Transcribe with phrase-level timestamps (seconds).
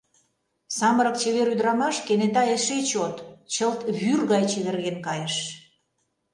[0.77, 3.15] Самырык чевер ӱдырамаш кенета эше чот,
[3.53, 5.35] чылт вӱр гай чеверген кайыш.